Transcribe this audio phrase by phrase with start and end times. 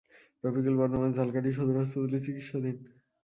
[0.43, 2.75] রফিকুল বর্তমানে ঝালকাঠি সদর হাসপাতালে চিকিৎসাধীন।